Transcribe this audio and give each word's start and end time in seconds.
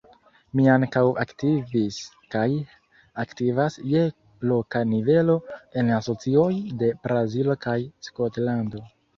Mi 0.59 0.63
ankaŭ 0.75 1.01
aktivis 1.23 1.99
kaj 2.35 2.45
aktivas 3.25 3.77
je 3.93 4.01
loka 4.53 4.83
nivelo 4.97 5.37
en 5.83 5.95
asocioj 6.01 6.51
de 6.83 6.93
Brazilo 7.05 7.59
kaj 7.69 7.79
Skotlando. 8.11 8.87